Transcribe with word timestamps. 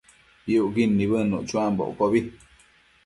Piucquid 0.43 0.91
nibëdnuc 0.93 1.43
chuambo 1.49 1.83
iccobi 1.91 2.21